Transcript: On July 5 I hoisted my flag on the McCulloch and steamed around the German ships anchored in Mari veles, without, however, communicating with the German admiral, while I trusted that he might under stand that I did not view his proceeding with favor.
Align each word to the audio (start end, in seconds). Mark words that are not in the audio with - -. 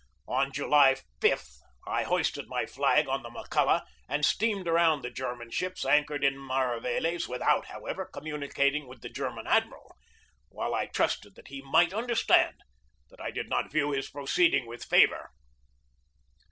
On 0.27 0.51
July 0.51 0.95
5 1.21 1.47
I 1.85 2.01
hoisted 2.01 2.47
my 2.47 2.65
flag 2.65 3.07
on 3.07 3.21
the 3.21 3.29
McCulloch 3.29 3.85
and 4.09 4.25
steamed 4.25 4.67
around 4.67 5.03
the 5.03 5.11
German 5.11 5.51
ships 5.51 5.85
anchored 5.85 6.23
in 6.23 6.39
Mari 6.39 6.81
veles, 6.81 7.27
without, 7.27 7.65
however, 7.67 8.07
communicating 8.11 8.87
with 8.87 9.01
the 9.01 9.09
German 9.09 9.45
admiral, 9.45 9.95
while 10.49 10.73
I 10.73 10.87
trusted 10.87 11.35
that 11.35 11.49
he 11.49 11.61
might 11.61 11.93
under 11.93 12.15
stand 12.15 12.61
that 13.11 13.21
I 13.21 13.29
did 13.29 13.47
not 13.47 13.71
view 13.71 13.91
his 13.91 14.09
proceeding 14.09 14.65
with 14.65 14.83
favor. 14.83 15.29